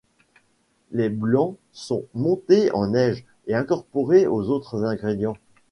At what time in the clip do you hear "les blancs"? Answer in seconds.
0.89-1.57